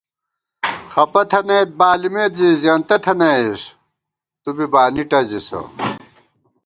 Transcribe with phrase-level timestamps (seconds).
[0.91, 3.61] خپہ تھنَئیت بانِمېت زی زېنتہ تھنَئیس،
[4.41, 5.61] تُو بی بانی ٹَزِسہ